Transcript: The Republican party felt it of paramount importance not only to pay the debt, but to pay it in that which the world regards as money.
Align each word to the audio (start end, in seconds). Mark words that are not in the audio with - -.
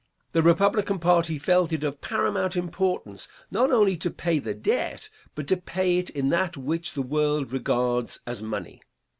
The 0.31 0.41
Republican 0.41 0.97
party 0.97 1.37
felt 1.37 1.71
it 1.71 1.83
of 1.83 2.01
paramount 2.01 2.55
importance 2.55 3.27
not 3.51 3.69
only 3.69 3.95
to 3.97 4.09
pay 4.09 4.39
the 4.39 4.55
debt, 4.55 5.11
but 5.35 5.45
to 5.49 5.57
pay 5.57 5.99
it 5.99 6.09
in 6.09 6.29
that 6.29 6.57
which 6.57 6.93
the 6.93 7.03
world 7.03 7.53
regards 7.53 8.19
as 8.25 8.41
money. 8.41 8.81